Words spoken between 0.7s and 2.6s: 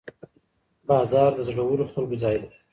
بازار د زړورو خلکو ځای دی.